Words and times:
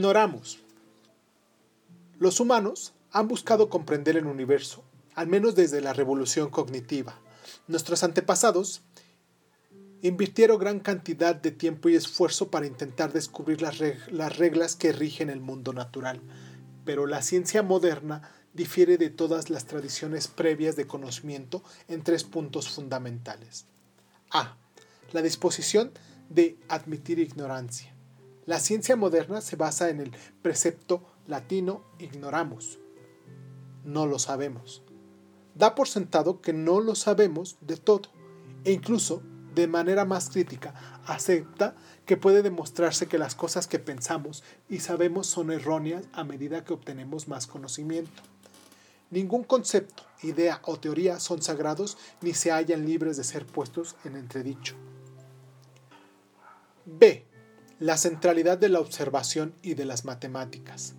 Ignoramos. 0.00 0.58
Los 2.18 2.40
humanos 2.40 2.94
han 3.12 3.28
buscado 3.28 3.68
comprender 3.68 4.16
el 4.16 4.24
universo, 4.24 4.82
al 5.14 5.26
menos 5.26 5.54
desde 5.54 5.82
la 5.82 5.92
revolución 5.92 6.48
cognitiva. 6.48 7.20
Nuestros 7.68 8.02
antepasados 8.02 8.80
invirtieron 10.00 10.58
gran 10.58 10.80
cantidad 10.80 11.34
de 11.34 11.50
tiempo 11.50 11.90
y 11.90 11.96
esfuerzo 11.96 12.50
para 12.50 12.64
intentar 12.64 13.12
descubrir 13.12 13.60
las, 13.60 13.78
las, 14.10 14.38
reglas 14.38 14.74
que 14.74 14.92
rigen 14.92 15.28
el 15.28 15.40
mundo 15.40 15.74
natural, 15.74 16.22
pero 16.86 17.06
la 17.06 17.20
ciencia 17.20 17.62
moderna 17.62 18.22
difiere 18.54 18.96
de 18.96 19.10
todas 19.10 19.50
las 19.50 19.66
tradiciones 19.66 20.28
previas 20.28 20.76
de 20.76 20.86
conocimiento 20.86 21.62
en 21.88 22.02
tres 22.02 22.24
puntos 22.24 22.70
fundamentales. 22.70 23.66
A. 24.30 24.56
La 25.12 25.20
disposición 25.20 25.92
de 26.30 26.56
admitir 26.70 27.18
ignorancia. 27.18 27.92
La 28.50 28.58
ciencia 28.58 28.96
moderna 28.96 29.42
se 29.42 29.54
basa 29.54 29.90
en 29.90 30.00
el 30.00 30.10
precepto 30.42 31.04
latino 31.28 31.84
ignoramos. 32.00 32.80
No 33.84 34.06
lo 34.06 34.18
sabemos. 34.18 34.82
Da 35.54 35.76
por 35.76 35.86
sentado 35.86 36.40
que 36.40 36.52
no 36.52 36.80
lo 36.80 36.96
sabemos 36.96 37.58
de 37.60 37.76
todo 37.76 38.08
e 38.64 38.72
incluso, 38.72 39.22
de 39.54 39.68
manera 39.68 40.04
más 40.04 40.30
crítica, 40.30 40.74
acepta 41.06 41.76
que 42.06 42.16
puede 42.16 42.42
demostrarse 42.42 43.06
que 43.06 43.18
las 43.18 43.36
cosas 43.36 43.68
que 43.68 43.78
pensamos 43.78 44.42
y 44.68 44.80
sabemos 44.80 45.28
son 45.28 45.52
erróneas 45.52 46.06
a 46.12 46.24
medida 46.24 46.64
que 46.64 46.72
obtenemos 46.72 47.28
más 47.28 47.46
conocimiento. 47.46 48.20
Ningún 49.10 49.44
concepto, 49.44 50.02
idea 50.24 50.60
o 50.64 50.76
teoría 50.76 51.20
son 51.20 51.40
sagrados 51.40 51.98
ni 52.20 52.34
se 52.34 52.50
hallan 52.50 52.84
libres 52.84 53.16
de 53.16 53.22
ser 53.22 53.46
puestos 53.46 53.94
en 54.02 54.16
entredicho. 54.16 54.74
B 56.84 57.29
la 57.80 57.96
centralidad 57.96 58.58
de 58.58 58.68
la 58.68 58.78
observación 58.78 59.54
y 59.62 59.74
de 59.74 59.86
las 59.86 60.04
matemáticas. 60.04 60.94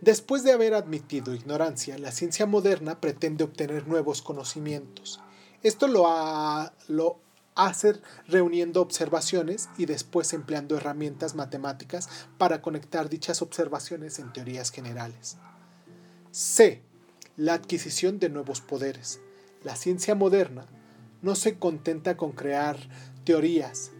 Después 0.00 0.44
de 0.44 0.52
haber 0.52 0.74
admitido 0.74 1.34
ignorancia, 1.34 1.98
la 1.98 2.12
ciencia 2.12 2.46
moderna 2.46 3.00
pretende 3.00 3.44
obtener 3.44 3.86
nuevos 3.86 4.22
conocimientos. 4.22 5.20
Esto 5.62 5.86
lo, 5.88 7.20
hace 7.54 8.00
reuniendo 8.26 8.80
observaciones 8.80 9.68
y 9.76 9.86
después 9.86 10.32
empleando 10.32 10.76
herramientas 10.76 11.34
matemáticas 11.34 12.08
para 12.38 12.62
conectar 12.62 13.08
dichas 13.08 13.42
observaciones 13.42 14.18
en 14.18 14.32
teorías 14.32 14.70
generales. 14.70 15.36
C. 16.30 16.82
La 17.36 17.54
adquisición 17.54 18.18
de 18.18 18.28
nuevos 18.28 18.60
poderes. 18.60 19.20
La 19.62 19.76
ciencia 19.76 20.14
moderna 20.14 20.66
no 21.22 21.34
se 21.34 21.58
contenta 21.58 22.16
con 22.16 22.32
crear 22.32 22.76
teorías, 23.24 23.92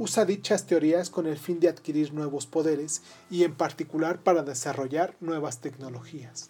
usa 0.00 0.24
dichas 0.24 0.64
teorías 0.66 1.10
con 1.10 1.26
el 1.26 1.36
fin 1.36 1.60
de 1.60 1.68
adquirir 1.68 2.14
nuevos 2.14 2.46
poderes 2.46 3.02
y 3.30 3.44
en 3.44 3.54
particular 3.54 4.22
para 4.22 4.42
desarrollar 4.42 5.14
nuevas 5.20 5.60
tecnologías. 5.60 6.48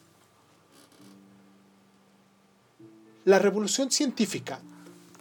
La 3.25 3.41
revolución 3.41 3.91
científica 3.91 4.61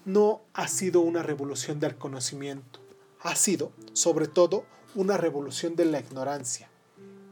no 0.06 0.42
ha 0.54 0.68
sido 0.68 1.02
una 1.02 1.24
revolución 1.24 1.80
del 1.80 1.96
conocimiento, 1.96 2.80
ha 3.22 3.36
sido, 3.36 3.72
sobre 3.94 4.28
todo, 4.28 4.64
una 4.94 5.18
revolución 5.18 5.76
de 5.76 5.86
la 5.86 6.00
ignorancia. 6.00 6.70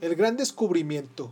El 0.01 0.15
gran 0.15 0.35
descubrimiento 0.35 1.31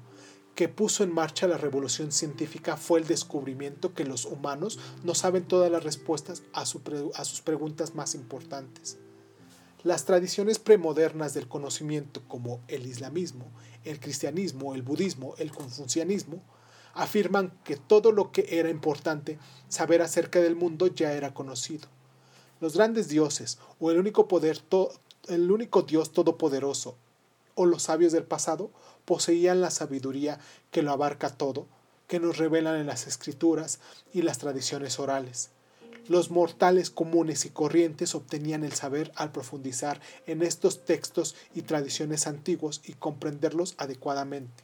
que 0.53 0.69
puso 0.69 1.03
en 1.03 1.11
marcha 1.11 1.47
la 1.47 1.58
revolución 1.58 2.11
científica 2.11 2.77
fue 2.77 2.99
el 2.99 3.08
descubrimiento 3.08 3.95
que 3.95 4.05
los 4.05 4.25
humanos 4.25 4.77
no 5.03 5.16
saben 5.16 5.43
todas 5.43 5.71
las 5.71 5.83
respuestas 5.83 6.43
a, 6.53 6.65
sus 6.67 7.42
preguntas 7.42 7.95
más 7.95 8.14
importantes. 8.14 8.99
Las 9.85 10.03
tradiciones 10.03 10.57
premodernas 10.57 11.35
del 11.35 11.47
conocimiento 11.47 12.23
como 12.27 12.59
el 12.67 12.87
islamismo, 12.87 13.45
el 13.83 13.99
cristianismo, 13.99 14.73
el 14.73 14.81
budismo, 14.81 15.35
el 15.37 15.51
confucianismo, 15.51 16.41
afirman 16.95 17.55
que 17.63 17.75
todo 17.75 18.11
lo 18.11 18.31
que 18.31 18.47
era 18.49 18.71
importante 18.71 19.37
saber 19.69 20.01
acerca 20.01 20.39
del 20.39 20.55
mundo 20.55 20.87
ya 20.87 21.13
era 21.13 21.35
conocido. 21.35 21.87
Los 22.59 22.75
grandes 22.75 23.09
dioses 23.09 23.59
o 23.79 23.91
el 23.91 23.99
único 23.99 24.27
poder 24.27 24.59
el 25.27 25.51
único 25.51 25.83
Dios 25.83 26.11
todopoderoso 26.11 26.97
o 27.53 27.67
los 27.67 27.83
sabios 27.83 28.11
del 28.11 28.23
pasado 28.23 28.71
poseían 29.05 29.61
la 29.61 29.69
sabiduría 29.69 30.39
que 30.71 30.81
lo 30.81 30.93
abarca 30.93 31.29
todo, 31.29 31.67
que 32.07 32.19
nos 32.19 32.39
revelan 32.39 32.77
en 32.77 32.87
las 32.87 33.05
escrituras 33.05 33.79
y 34.11 34.23
las 34.23 34.39
tradiciones 34.39 34.97
orales. 34.97 35.52
Los 36.08 36.30
mortales 36.30 36.92
comunes 36.92 37.45
y 37.45 37.49
corrientes 37.49 38.14
obtenían 38.14 38.64
el 38.64 38.73
saber 38.73 39.11
al 39.16 39.32
profundizar 39.32 39.99
en 40.27 40.43
estos 40.43 40.86
textos 40.86 41.36
y 41.55 41.64
tradiciones 41.64 42.27
antiguos 42.27 42.82
y 42.86 42.93
comprenderlos 42.93 43.73
adecuadamente. 43.77 44.64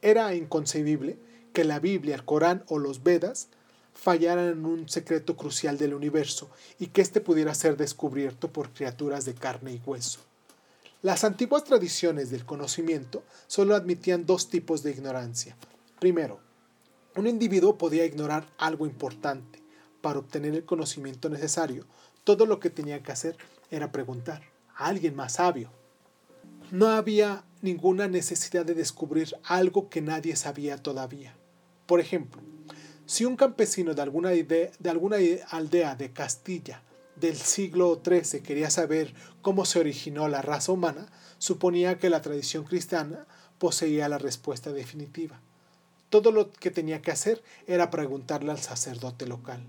Era 0.00 0.34
inconcebible 0.34 1.18
que 1.52 1.64
la 1.64 1.78
Biblia, 1.78 2.14
el 2.14 2.24
Corán 2.24 2.64
o 2.68 2.78
los 2.78 3.02
Vedas 3.02 3.48
fallaran 3.92 4.48
en 4.48 4.66
un 4.66 4.88
secreto 4.88 5.36
crucial 5.36 5.78
del 5.78 5.94
universo 5.94 6.50
y 6.78 6.88
que 6.88 7.00
éste 7.02 7.20
pudiera 7.20 7.54
ser 7.54 7.76
descubierto 7.76 8.52
por 8.52 8.70
criaturas 8.70 9.24
de 9.24 9.34
carne 9.34 9.72
y 9.72 9.82
hueso. 9.84 10.20
Las 11.02 11.24
antiguas 11.24 11.64
tradiciones 11.64 12.30
del 12.30 12.46
conocimiento 12.46 13.22
solo 13.46 13.74
admitían 13.74 14.26
dos 14.26 14.48
tipos 14.48 14.82
de 14.82 14.90
ignorancia. 14.92 15.56
Primero, 15.98 16.40
un 17.16 17.26
individuo 17.26 17.78
podía 17.78 18.04
ignorar 18.04 18.46
algo 18.58 18.86
importante. 18.86 19.62
Para 20.00 20.18
obtener 20.18 20.54
el 20.54 20.64
conocimiento 20.64 21.28
necesario, 21.28 21.86
todo 22.24 22.46
lo 22.46 22.60
que 22.60 22.70
tenía 22.70 23.02
que 23.02 23.12
hacer 23.12 23.36
era 23.70 23.90
preguntar 23.90 24.42
a 24.76 24.86
alguien 24.86 25.16
más 25.16 25.34
sabio. 25.34 25.70
No 26.70 26.88
había 26.88 27.44
ninguna 27.62 28.06
necesidad 28.06 28.66
de 28.66 28.74
descubrir 28.74 29.34
algo 29.44 29.88
que 29.88 30.02
nadie 30.02 30.36
sabía 30.36 30.76
todavía. 30.76 31.36
Por 31.86 32.00
ejemplo, 32.00 32.42
si 33.06 33.24
un 33.24 33.36
campesino 33.36 33.94
de 33.94 34.02
alguna, 34.02 34.30
de 34.30 34.90
alguna 34.90 35.16
aldea 35.50 35.94
de 35.96 36.12
Castilla 36.12 36.82
del 37.16 37.36
siglo 37.36 38.02
XIII 38.04 38.42
quería 38.42 38.70
saber 38.70 39.14
cómo 39.40 39.64
se 39.64 39.78
originó 39.78 40.28
la 40.28 40.42
raza 40.42 40.72
humana, 40.72 41.06
suponía 41.38 41.98
que 41.98 42.10
la 42.10 42.20
tradición 42.20 42.64
cristiana 42.64 43.26
poseía 43.58 44.08
la 44.08 44.18
respuesta 44.18 44.72
definitiva. 44.72 45.40
Todo 46.16 46.32
lo 46.32 46.50
que 46.50 46.70
tenía 46.70 47.02
que 47.02 47.10
hacer 47.10 47.42
era 47.66 47.90
preguntarle 47.90 48.50
al 48.50 48.58
sacerdote 48.58 49.26
local. 49.26 49.62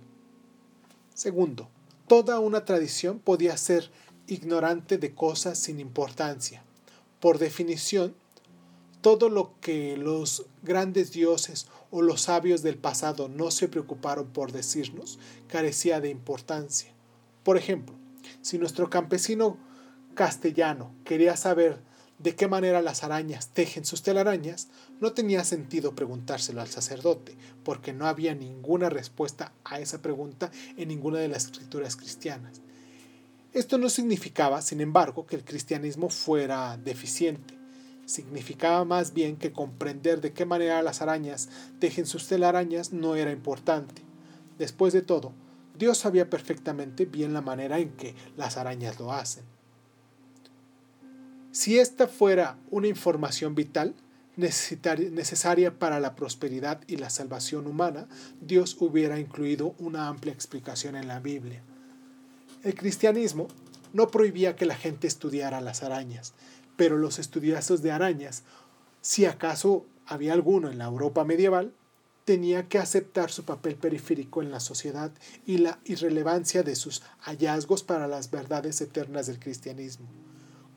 Segundo, 1.14 1.68
toda 2.08 2.40
una 2.40 2.64
tradición 2.64 3.20
podía 3.20 3.58
ser 3.58 3.92
ignorante 4.28 4.98
de 4.98 5.14
cosas 5.14 5.60
sin 5.60 5.82
importancia. 5.82 6.64
Por 7.20 7.38
definición, 7.38 8.16
todo 9.02 9.28
lo 9.28 9.60
que 9.60 9.98
los 9.98 10.46
grandes 10.64 11.12
dioses 11.12 11.68
o 11.92 12.02
los 12.02 12.22
sabios 12.22 12.62
del 12.62 12.78
pasado 12.78 13.28
no 13.28 13.52
se 13.52 13.68
preocuparon 13.68 14.28
por 14.28 14.54
decirnos 14.54 15.20
carecía 15.50 16.00
de 16.00 16.12
importancia. 16.12 16.94
Por 17.44 17.58
ejemplo, 17.58 17.94
si 18.42 18.58
nuestro 18.58 18.90
campesino 18.90 19.58
castellano 20.16 20.96
quería 21.04 21.36
saber 21.36 21.82
de 22.20 22.36
qué 22.36 22.48
manera 22.48 22.82
las 22.82 23.04
arañas 23.04 23.50
tejen 23.50 23.86
sus 23.86 24.02
telarañas, 24.02 24.70
no 25.00 25.14
tenía 25.14 25.44
sentido 25.44 25.94
preguntárselo 25.94 26.62
al 26.62 26.68
sacerdote, 26.68 27.38
porque 27.64 27.94
no 27.94 28.08
había 28.08 28.34
ninguna 28.34 28.90
respuesta 28.90 29.54
a 29.64 29.80
esa 29.80 30.02
pregunta 30.02 30.52
en 30.78 30.88
ninguna 30.88 31.20
de 31.20 31.28
las 31.28 31.46
escrituras 31.46 31.96
cristianas. 31.96 32.62
Esto 33.54 33.78
no 33.78 33.90
significaba, 33.90 34.62
sin 34.62 34.82
embargo, 34.82 35.26
que 35.26 35.36
el 35.36 35.44
cristianismo 35.44 36.10
fuera 36.10 36.78
deficiente. 36.78 37.56
Significaba 38.06 38.86
más 38.86 39.14
bien 39.14 39.36
que 39.38 39.52
comprender 39.52 40.22
de 40.22 40.34
qué 40.34 40.46
manera 40.46 40.82
las 40.82 41.02
arañas 41.02 41.50
tejen 41.80 42.06
sus 42.06 42.28
telarañas 42.28 42.94
no 42.94 43.16
era 43.16 43.32
importante. 43.32 44.02
Después 44.58 44.94
de 44.94 45.02
todo, 45.02 45.34
Dios 45.78 46.00
sabía 46.00 46.30
perfectamente 46.30 47.06
bien 47.06 47.34
la 47.34 47.42
manera 47.42 47.80
en 47.80 47.92
que 47.92 48.16
las 48.36 48.58
arañas 48.58 49.00
lo 49.00 49.12
hacen. 49.12 49.57
Si 51.58 51.80
esta 51.80 52.08
fuera 52.08 52.56
una 52.70 52.88
información 52.88 53.56
vital, 53.56 53.96
necesaria 54.36 55.80
para 55.80 56.00
la 56.00 56.14
prosperidad 56.16 56.82
y 56.86 56.98
la 56.98 57.10
salvación 57.10 57.66
humana, 57.66 58.08
Dios 58.40 58.78
hubiera 58.80 59.20
incluido 59.20 59.74
una 59.80 60.08
amplia 60.08 60.34
explicación 60.34 60.96
en 60.96 61.08
la 61.08 61.20
Biblia. 61.20 61.64
El 62.64 62.76
cristianismo 62.76 63.48
no 63.92 64.12
prohibía 64.12 64.56
que 64.56 64.68
la 64.68 64.76
gente 64.76 65.08
estudiara 65.08 65.60
las 65.60 65.82
arañas, 65.82 66.36
pero 66.76 66.96
los 66.96 67.18
estudiosos 67.18 67.82
de 67.82 67.92
arañas, 67.92 68.44
si 69.02 69.26
acaso 69.26 69.84
había 70.06 70.34
alguno 70.34 70.70
en 70.70 70.78
la 70.78 70.86
Europa 70.86 71.24
medieval, 71.24 71.74
tenía 72.24 72.68
que 72.68 72.78
aceptar 72.78 73.32
su 73.32 73.46
papel 73.46 73.78
periférico 73.78 74.44
en 74.44 74.52
la 74.52 74.60
sociedad 74.60 75.12
y 75.48 75.58
la 75.58 75.80
irrelevancia 75.86 76.62
de 76.62 76.76
sus 76.76 77.02
hallazgos 77.22 77.82
para 77.82 78.08
las 78.08 78.30
verdades 78.30 78.80
eternas 78.80 79.26
del 79.26 79.40
cristianismo 79.40 80.27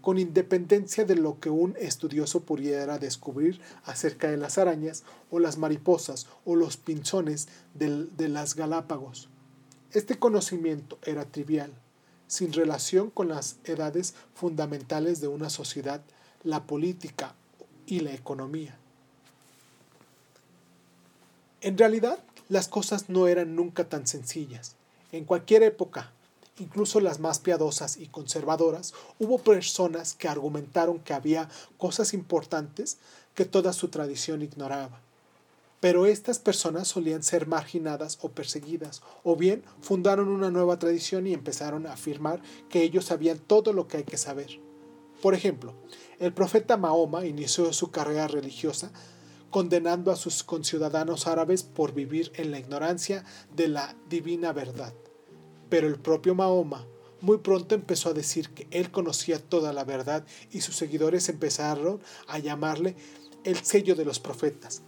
con 0.00 0.18
independencia 0.18 1.04
de 1.04 1.16
lo 1.16 1.40
que 1.40 1.50
un 1.50 1.76
estudioso 1.78 2.40
pudiera 2.44 2.98
descubrir 2.98 3.60
acerca 3.84 4.30
de 4.30 4.36
las 4.36 4.58
arañas 4.58 5.04
o 5.30 5.38
las 5.38 5.58
mariposas 5.58 6.26
o 6.44 6.56
los 6.56 6.76
pinzones 6.76 7.48
de 7.74 8.28
las 8.28 8.54
Galápagos. 8.54 9.28
Este 9.92 10.18
conocimiento 10.18 10.98
era 11.04 11.24
trivial. 11.24 11.72
sin 12.30 12.52
relación 12.52 13.10
con 13.10 13.26
las 13.28 13.56
edades 13.64 14.14
fundamentales 14.34 15.20
de 15.20 15.26
una 15.26 15.50
sociedad, 15.50 16.00
la 16.44 16.62
política 16.62 17.34
y 17.86 17.98
la 18.00 18.14
economía. 18.14 18.78
En 21.60 21.76
realidad, 21.76 22.22
las 22.48 22.68
cosas 22.68 23.08
no 23.08 23.26
eran 23.26 23.56
nunca 23.56 23.88
tan 23.88 24.06
sencillas. 24.06 24.76
En 25.10 25.24
cualquier 25.24 25.64
época, 25.64 26.12
incluso 26.60 27.00
las 27.00 27.18
más 27.18 27.38
piadosas 27.38 27.96
y 27.96 28.06
conservadoras, 28.06 28.94
hubo 29.18 29.38
personas 29.38 30.14
que 30.14 30.28
argumentaron 30.28 31.00
que 31.00 31.14
había 31.14 31.48
cosas 31.78 32.14
importantes 32.14 32.98
que 33.34 33.44
toda 33.44 33.72
su 33.72 33.88
tradición 33.88 34.42
ignoraba. 34.42 35.00
Pero 35.80 36.04
estas 36.04 36.38
personas 36.38 36.88
solían 36.88 37.22
ser 37.22 37.46
marginadas 37.46 38.18
o 38.20 38.28
perseguidas, 38.28 39.00
o 39.24 39.34
bien 39.34 39.64
fundaron 39.80 40.28
una 40.28 40.50
nueva 40.50 40.78
tradición 40.78 41.26
y 41.26 41.32
empezaron 41.32 41.86
a 41.86 41.94
afirmar 41.94 42.42
que 42.68 42.82
ellos 42.82 43.06
sabían 43.06 43.38
todo 43.38 43.72
lo 43.72 43.88
que 43.88 43.96
hay 43.98 44.04
que 44.04 44.18
saber. 44.18 44.60
Por 45.22 45.34
ejemplo, 45.34 45.74
el 46.18 46.34
profeta 46.34 46.76
Mahoma 46.76 47.24
inició 47.24 47.72
su 47.72 47.90
carrera 47.90 48.28
religiosa 48.28 48.90
condenando 49.50 50.12
a 50.12 50.16
sus 50.16 50.44
conciudadanos 50.44 51.26
árabes 51.26 51.62
por 51.62 51.92
vivir 51.92 52.30
en 52.36 52.50
la 52.50 52.58
ignorancia 52.58 53.24
de 53.54 53.68
la 53.68 53.96
divina 54.08 54.52
verdad. 54.52 54.94
Pero 55.70 55.86
el 55.86 55.98
propio 55.98 56.34
Mahoma 56.34 56.86
muy 57.20 57.38
pronto 57.38 57.74
empezó 57.74 58.10
a 58.10 58.14
decir 58.14 58.50
que 58.50 58.66
él 58.70 58.90
conocía 58.90 59.38
toda 59.38 59.72
la 59.72 59.84
verdad 59.84 60.24
y 60.50 60.60
sus 60.60 60.76
seguidores 60.76 61.28
empezaron 61.28 62.00
a 62.26 62.38
llamarle 62.38 62.96
el 63.44 63.56
sello 63.56 63.94
de 63.94 64.04
los 64.04 64.20
profetas. 64.20 64.82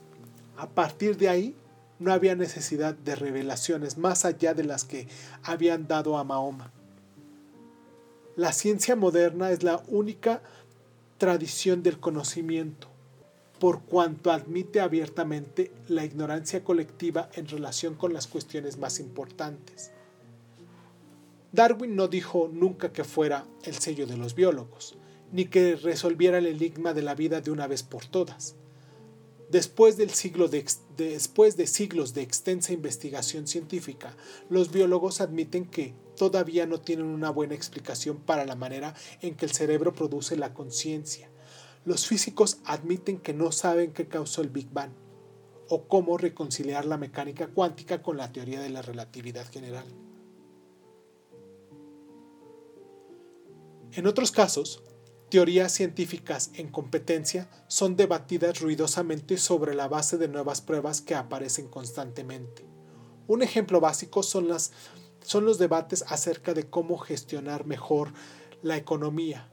A 0.57 0.69
partir 0.69 1.17
de 1.17 1.29
ahí 1.29 1.57
no 1.99 2.13
había 2.13 2.35
necesidad 2.35 2.95
de 2.95 3.15
revelaciones 3.15 3.99
más 3.99 4.25
allá 4.25 4.55
de 4.55 4.65
las 4.65 4.85
que 4.85 5.09
habían 5.43 5.87
dado 5.87 6.17
a 6.19 6.25
Mahoma. 6.25 6.73
La 8.35 8.53
ciencia 8.53 8.97
moderna 8.97 9.51
es 9.51 9.63
la 9.63 9.83
única 9.89 10.43
tradición 11.19 11.83
del 11.83 12.01
conocimiento, 12.01 12.89
por 13.59 13.83
cuanto 13.83 14.33
admite 14.33 14.81
abiertamente 14.81 15.71
la 15.87 16.05
ignorancia 16.05 16.65
colectiva 16.65 17.29
en 17.35 17.47
relación 17.47 17.95
con 17.95 18.13
las 18.13 18.27
cuestiones 18.27 18.79
más 18.79 18.99
importantes. 18.99 19.93
Darwin 21.53 21.95
no 21.95 22.09
dijo 22.09 22.49
nunca 22.51 22.93
que 22.93 23.05
fuera 23.05 23.47
el 23.65 23.75
sello 23.75 24.07
de 24.07 24.17
los 24.17 24.35
biólogos, 24.35 24.97
ni 25.33 25.45
que 25.45 25.77
resolviera 25.77 26.39
el 26.39 26.47
enigma 26.47 26.95
de 26.95 27.03
la 27.03 27.15
vida 27.15 27.43
de 27.43 27.51
una 27.51 27.67
vez 27.67 27.83
por 27.83 28.07
todas. 28.07 28.57
Después, 29.51 29.99
de 29.99 30.09
siglos 30.09 30.51
de 30.51 32.23
extensa 32.23 32.73
investigación 32.73 33.47
científica, 33.47 34.17
los 34.49 34.73
biólogos 34.73 35.21
admiten 35.21 35.67
que 35.67 35.95
todavía 36.17 36.67
no 36.67 36.81
tienen 36.81 37.05
una 37.05 37.29
buena 37.29 37.55
explicación 37.55 38.17
para 38.17 38.47
la 38.47 38.57
manera 38.57 38.95
en 39.21 39.35
que 39.35 39.45
el 39.45 39.53
cerebro 39.53 39.93
produce 39.93 40.37
la 40.37 40.55
conciencia. 40.55 41.31
Los 41.85 42.07
físicos 42.07 42.61
admiten 42.65 43.19
que 43.19 43.35
no 43.35 43.53
saben 43.53 43.93
qué 43.93 44.09
causó 44.09 44.41
el 44.41 44.49
Big 44.49 44.71
Bang 44.71 44.93
o 45.69 45.87
cómo 45.87 46.17
reconciliar 46.17 46.87
la 46.87 46.97
mecánica 46.97 47.49
cuántica 47.49 48.03
con 48.03 48.17
la 48.17 48.33
teoría 48.33 48.63
de 48.63 48.71
la 48.71 48.81
relatividad 48.81 49.47
general. 49.51 49.85
En 53.95 54.07
otros 54.07 54.33
casos, 54.33 54.83
teorías 55.29 55.71
científicas 55.71 56.51
en 56.55 56.71
competencia 56.71 57.51
son 57.69 57.95
debatidas 57.95 58.59
ruidosamente 58.61 59.37
sobre 59.37 59.75
la 59.75 59.87
base 59.87 60.17
de 60.17 60.29
nuevas 60.29 60.63
pruebas 60.63 61.03
que 61.03 61.15
aparecen 61.15 61.69
constantemente. 61.69 62.65
Un 63.27 63.43
ejemplo 63.43 63.81
básico 63.81 64.23
son, 64.23 64.49
los 64.49 65.59
debates 65.59 66.07
acerca 66.09 66.55
de 66.55 66.71
cómo 66.71 66.97
gestionar 66.97 67.67
mejor 67.67 68.15
la 68.63 68.79
economía. 68.79 69.51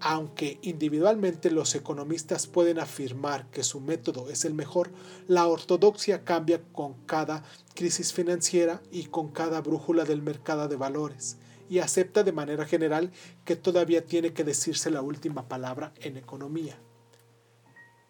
Aunque 0.00 0.58
individualmente 0.62 1.50
los 1.50 1.74
economistas 1.74 2.46
pueden 2.46 2.78
afirmar 2.78 3.50
que 3.50 3.62
su 3.62 3.78
método 3.78 4.30
es 4.30 4.46
el 4.46 4.54
mejor, 4.54 4.90
la 5.28 5.46
ortodoxia 5.46 6.24
cambia 6.24 6.62
con 6.72 6.94
cada 7.04 7.44
crisis 7.74 8.14
financiera 8.14 8.82
y 8.90 9.04
con 9.04 9.32
cada 9.32 9.60
brújula 9.60 10.06
del 10.06 10.22
mercado 10.22 10.66
de 10.66 10.76
valores 10.76 11.36
y 11.72 11.78
acepta 11.78 12.22
de 12.22 12.32
manera 12.32 12.66
general 12.66 13.10
que 13.46 13.56
todavía 13.56 14.04
tiene 14.04 14.34
que 14.34 14.44
decirse 14.44 14.90
la 14.90 15.00
última 15.00 15.48
palabra 15.48 15.94
en 16.02 16.18
economía. 16.18 16.76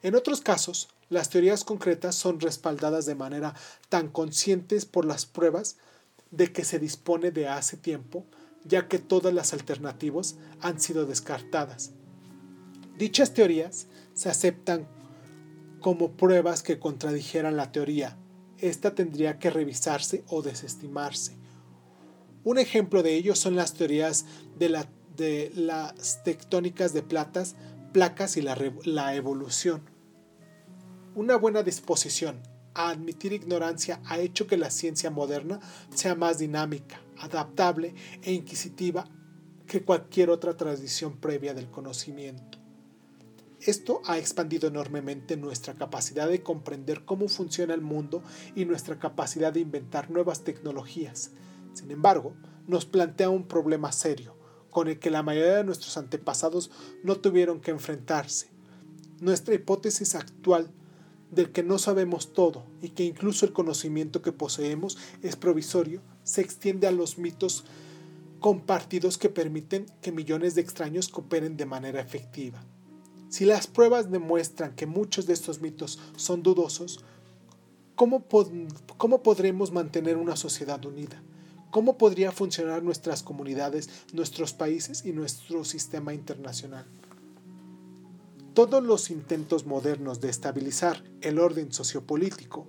En 0.03 0.17
otros 0.17 0.41
casos, 0.41 0.88
las 1.11 1.31
teorías 1.31 1.62
concretas 1.62 2.17
son 2.17 2.41
respaldadas 2.41 3.06
de 3.06 3.14
manera 3.14 3.55
tan 3.88 4.09
conscientes 4.09 4.85
por 4.85 5.05
las 5.05 5.26
pruebas 5.26 5.76
de 6.32 6.53
que 6.53 6.64
se 6.64 6.81
dispone 6.81 7.31
de 7.31 7.47
hace 7.47 7.76
tiempo, 7.76 8.26
ya 8.64 8.88
que 8.88 8.99
todas 8.99 9.32
las 9.32 9.53
alternativas 9.53 10.35
han 10.61 10.81
sido 10.81 11.06
descartadas. 11.06 11.93
Dichas 12.99 13.32
teorías 13.32 13.87
se 14.12 14.29
aceptan 14.29 14.88
como 15.79 16.17
pruebas 16.17 16.64
que 16.64 16.81
contradijeran 16.81 17.56
la 17.56 17.70
teoría. 17.70 18.17
Esta 18.59 18.97
tendría 18.97 19.38
que 19.38 19.50
revisarse 19.50 20.25
o 20.26 20.43
desestimarse. 20.43 21.41
Un 22.44 22.59
ejemplo 22.59 23.03
de 23.03 23.15
ello 23.15 23.35
son 23.35 23.55
las 23.55 23.75
teorías 23.75 24.27
de, 24.59 24.69
las 25.55 26.25
tectónicas 26.25 26.93
de 26.93 27.03
platas, 27.03 27.56
placas 27.93 28.37
y 28.37 28.43
la, 28.43 28.59
la 28.85 29.15
evolución. 29.15 29.83
Una 31.15 31.37
buena 31.37 31.62
disposición 31.62 32.43
a 32.75 32.91
admitir 32.91 33.33
ignorancia 33.33 34.00
ha 34.06 34.19
hecho 34.19 34.47
que 34.47 34.56
la 34.56 34.71
ciencia 34.71 35.11
moderna 35.11 35.61
sea 35.94 36.15
más 36.15 36.39
dinámica, 36.39 37.00
adaptable 37.19 37.94
e 38.23 38.33
inquisitiva 38.33 39.05
que 39.67 39.85
cualquier 39.85 40.31
otra 40.31 40.56
tradición 40.56 41.19
previa 41.19 41.55
del 41.55 41.71
conocimiento. 41.71 42.59
Esto 43.61 44.03
ha 44.06 44.19
expandido 44.19 44.67
enormemente 44.67 45.37
nuestra 45.37 45.75
capacidad 45.75 46.29
de 46.29 46.43
comprender 46.43 47.05
cómo 47.05 47.29
funciona 47.29 47.75
el 47.75 47.81
mundo 47.81 48.25
y 48.56 48.65
nuestra 48.65 48.99
capacidad 48.99 49.53
de 49.53 49.61
inventar 49.61 50.11
nuevas 50.11 50.43
tecnologías, 50.43 51.31
sin 51.75 51.91
embargo, 51.91 52.35
nos 52.67 52.87
plantea 52.87 53.31
un 53.31 53.47
problema 53.47 53.93
serio, 53.93 54.37
con 54.71 54.89
el 54.89 54.99
que 54.99 55.11
la 55.11 55.23
mayoría 55.23 55.57
de 55.57 55.65
nuestros 55.65 55.97
antepasados 55.97 56.71
no 57.03 57.17
tuvieron 57.17 57.61
que 57.61 57.71
enfrentarse. 57.71 58.49
Nuestra 59.21 59.55
hipótesis 59.55 60.14
actual 60.14 60.71
del 61.31 61.50
que 61.50 61.62
no 61.62 61.79
sabemos 61.79 62.33
todo 62.33 62.64
y 62.83 62.91
que 62.91 63.05
incluso 63.05 63.47
el 63.47 63.52
conocimiento 63.52 64.23
que 64.23 64.33
poseemos 64.33 64.99
es 65.23 65.37
provisorio, 65.37 66.02
se 66.25 66.43
extiende 66.43 66.87
a 66.87 66.93
los 66.93 67.19
mitos 67.19 67.64
compartidos 68.41 69.19
que 69.19 69.31
permiten 69.31 69.87
que 70.02 70.12
millones 70.12 70.55
de 70.55 70.61
extraños 70.61 71.09
cooperen 71.09 71.57
de 71.57 71.64
manera 71.64 72.00
efectiva. 72.00 72.62
Si 73.29 73.47
las 73.47 73.67
pruebas 73.67 74.11
demuestran 74.11 74.75
que 74.75 74.87
muchos 74.87 75.26
de 75.26 75.33
estos 75.33 75.62
mitos 75.62 75.99
son 76.17 76.43
dudosos, 76.43 77.02
¿cómo, 77.95 78.26
¿cómo 78.99 79.23
podremos 79.23 79.73
mantener 79.73 80.19
una 80.19 80.37
sociedad 80.37 80.85
unida? 80.85 81.23
¿Cómo 81.73 81.97
podría 81.97 82.33
funcionar 82.33 82.83
nuestras 82.83 83.23
comunidades, 83.23 83.88
nuestros 84.12 84.52
países 84.52 85.07
y 85.07 85.12
nuestro 85.12 85.64
sistema 85.64 86.12
internacional? 86.12 86.85
Todos 88.52 88.85
los 88.85 89.11
intentos 89.11 89.64
modernos 89.64 90.21
de 90.21 90.29
estabilizar 90.29 91.02
el 91.23 91.38
orden 91.38 91.73
sociopolítico 91.73 92.67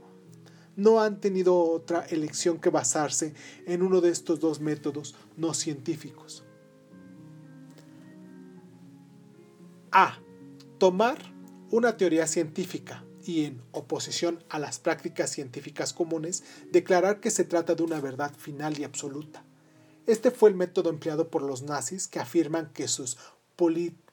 no 0.77 1.01
han 1.01 1.19
tenido 1.19 1.61
otra 1.61 2.05
elección 2.05 2.61
que 2.61 2.69
basarse 2.69 3.33
en 3.67 3.81
uno 3.81 3.99
de 3.99 4.09
estos 4.09 4.39
dos 4.39 4.61
métodos 4.61 5.15
no 5.35 5.53
científicos. 5.53 6.45
A. 9.91 10.17
Tomar 10.77 11.17
una 11.71 11.97
teoría 11.97 12.25
científica 12.25 13.03
y 13.25 13.45
en 13.45 13.61
oposición 13.71 14.43
a 14.49 14.59
las 14.59 14.79
prácticas 14.79 15.31
científicas 15.31 15.93
comunes, 15.93 16.43
declarar 16.71 17.19
que 17.19 17.31
se 17.31 17.43
trata 17.43 17.75
de 17.75 17.83
una 17.83 17.99
verdad 17.99 18.33
final 18.35 18.79
y 18.79 18.83
absoluta. 18.83 19.45
Este 20.05 20.31
fue 20.31 20.49
el 20.49 20.55
método 20.55 20.89
empleado 20.89 21.29
por 21.29 21.41
los 21.41 21.61
nazis 21.61 22.07
que 22.07 22.19
afirman 22.19 22.71
que 22.73 22.87
sus 22.87 23.17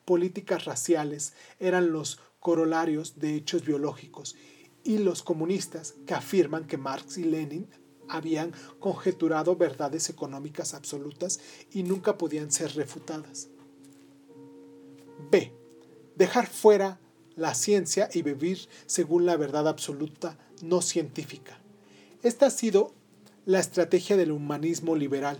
políticas 0.05 0.65
raciales 0.65 1.33
eran 1.59 1.93
los 1.93 2.21
corolarios 2.39 3.19
de 3.19 3.35
hechos 3.35 3.65
biológicos 3.65 4.37
y 4.85 4.99
los 4.99 5.23
comunistas 5.23 5.95
que 6.07 6.15
afirman 6.15 6.67
que 6.67 6.79
Marx 6.79 7.19
y 7.19 7.25
Lenin 7.25 7.69
habían 8.09 8.53
conjeturado 8.79 9.57
verdades 9.57 10.09
económicas 10.09 10.75
absolutas 10.75 11.41
y 11.71 11.83
nunca 11.83 12.19
podían 12.19 12.51
ser 12.51 12.75
refutadas. 12.75 13.49
B. 15.31 15.53
Dejar 16.17 16.47
fuera 16.49 17.01
la 17.37 17.55
ciencia 17.55 18.09
y 18.13 18.23
vivir 18.23 18.69
según 18.87 19.27
la 19.27 19.37
verdad 19.37 19.69
absoluta 19.69 20.39
no 20.63 20.83
científica. 20.83 21.59
Esta 22.23 22.47
ha 22.47 22.51
sido 22.51 22.93
la 23.47 23.61
estrategia 23.61 24.17
del 24.17 24.33
humanismo 24.33 24.95
liberal, 24.97 25.39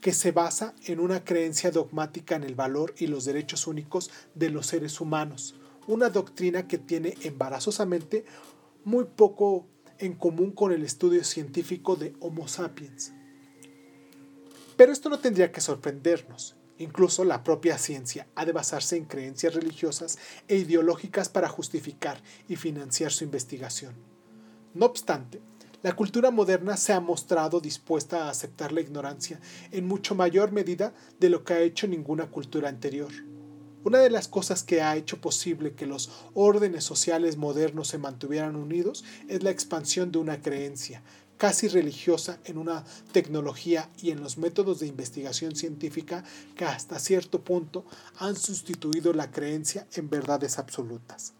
que 0.00 0.12
se 0.12 0.30
basa 0.30 0.74
en 0.86 1.00
una 1.00 1.24
creencia 1.24 1.70
dogmática 1.70 2.36
en 2.36 2.44
el 2.44 2.54
valor 2.54 2.94
y 2.98 3.08
los 3.08 3.24
derechos 3.24 3.66
únicos 3.66 4.10
de 4.34 4.50
los 4.50 4.66
seres 4.66 5.00
humanos, 5.00 5.56
una 5.86 6.08
doctrina 6.08 6.68
que 6.68 6.78
tiene 6.78 7.14
embarazosamente 7.22 8.24
muy 8.84 9.04
poco 9.04 9.66
en 9.98 10.14
común 10.14 10.52
con 10.52 10.72
el 10.72 10.84
estudio 10.84 11.24
científico 11.24 11.96
de 11.96 12.14
Homo 12.20 12.46
sapiens. 12.46 13.12
Pero 14.76 14.92
esto 14.92 15.08
no 15.08 15.18
tendría 15.18 15.50
que 15.50 15.60
sorprendernos. 15.60 16.54
Incluso 16.78 17.24
la 17.24 17.42
propia 17.42 17.76
ciencia 17.76 18.28
ha 18.36 18.44
de 18.44 18.52
basarse 18.52 18.96
en 18.96 19.04
creencias 19.04 19.54
religiosas 19.54 20.18
e 20.46 20.56
ideológicas 20.56 21.28
para 21.28 21.48
justificar 21.48 22.22
y 22.48 22.56
financiar 22.56 23.12
su 23.12 23.24
investigación. 23.24 23.94
No 24.74 24.86
obstante, 24.86 25.40
la 25.82 25.94
cultura 25.94 26.30
moderna 26.30 26.76
se 26.76 26.92
ha 26.92 27.00
mostrado 27.00 27.60
dispuesta 27.60 28.24
a 28.24 28.30
aceptar 28.30 28.72
la 28.72 28.80
ignorancia 28.80 29.40
en 29.70 29.86
mucho 29.86 30.14
mayor 30.14 30.52
medida 30.52 30.92
de 31.20 31.30
lo 31.30 31.44
que 31.44 31.54
ha 31.54 31.60
hecho 31.60 31.86
ninguna 31.86 32.30
cultura 32.30 32.68
anterior. 32.68 33.12
Una 33.84 33.98
de 33.98 34.10
las 34.10 34.26
cosas 34.26 34.64
que 34.64 34.82
ha 34.82 34.96
hecho 34.96 35.20
posible 35.20 35.74
que 35.74 35.86
los 35.86 36.10
órdenes 36.34 36.82
sociales 36.82 37.36
modernos 37.36 37.88
se 37.88 37.98
mantuvieran 37.98 38.56
unidos 38.56 39.04
es 39.28 39.44
la 39.44 39.50
expansión 39.50 40.10
de 40.10 40.18
una 40.18 40.42
creencia, 40.42 41.02
casi 41.38 41.68
religiosa, 41.68 42.38
en 42.44 42.58
una 42.58 42.84
tecnología 43.12 43.88
y 44.02 44.10
en 44.10 44.20
los 44.20 44.36
métodos 44.36 44.80
de 44.80 44.86
investigación 44.88 45.56
científica 45.56 46.24
que 46.56 46.64
hasta 46.64 46.98
cierto 46.98 47.42
punto 47.42 47.86
han 48.18 48.36
sustituido 48.36 49.12
la 49.12 49.30
creencia 49.30 49.86
en 49.94 50.10
verdades 50.10 50.58
absolutas. 50.58 51.37